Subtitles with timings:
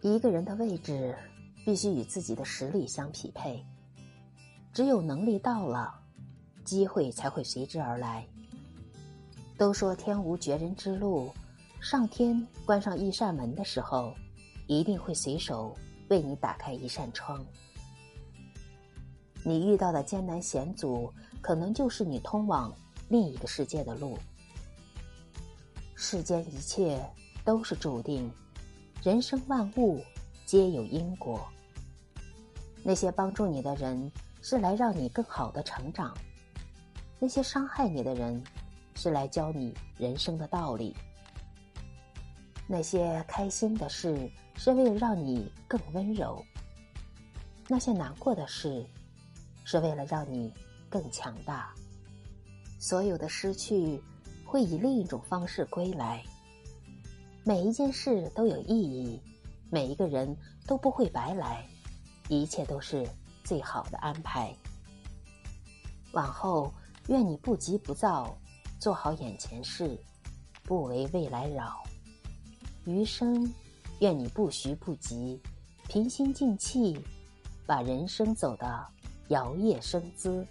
[0.00, 1.16] 一个人的位置
[1.64, 3.64] 必须与自己的实力相匹配，
[4.72, 5.92] 只有能力到了，
[6.64, 8.24] 机会才会随之而来。
[9.56, 11.32] 都说天无绝人之路，
[11.80, 14.14] 上天关上一扇门的时候，
[14.68, 15.76] 一定会随手
[16.08, 17.44] 为你打开一扇窗。
[19.42, 22.72] 你遇到的艰难险阻，可能就是你通往
[23.08, 24.16] 另一个世界的路。
[25.96, 27.04] 世间一切
[27.44, 28.30] 都是注定。
[29.00, 30.02] 人生万物
[30.44, 31.46] 皆有因果。
[32.82, 34.10] 那些帮助你的人
[34.42, 36.16] 是来让你更好的成长，
[37.20, 38.42] 那些伤害你的人
[38.96, 40.96] 是来教你人生的道理。
[42.66, 46.44] 那些开心的事是为了让你更温柔，
[47.68, 48.84] 那些难过的事
[49.64, 50.52] 是为了让你
[50.90, 51.72] 更强大。
[52.80, 54.02] 所有的失去
[54.44, 56.24] 会以另一种方式归来。
[57.48, 59.18] 每一件事都有意义，
[59.70, 61.66] 每一个人都不会白来，
[62.28, 63.08] 一切都是
[63.42, 64.54] 最好的安排。
[66.12, 66.70] 往后，
[67.06, 68.36] 愿你不急不躁，
[68.78, 69.98] 做好眼前事，
[70.62, 71.82] 不为未来扰；
[72.84, 73.50] 余生，
[74.00, 75.40] 愿你不徐不急，
[75.88, 77.02] 平心静气，
[77.64, 78.86] 把人生走得
[79.28, 80.46] 摇曳生姿。